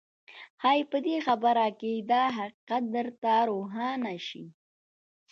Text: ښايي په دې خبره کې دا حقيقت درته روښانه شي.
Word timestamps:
ښايي 0.61 0.83
په 0.91 0.97
دې 1.05 1.17
خبره 1.25 1.67
کې 1.79 1.91
دا 2.11 2.23
حقيقت 2.37 2.83
درته 2.95 3.33
روښانه 3.49 4.13
شي. 4.27 4.45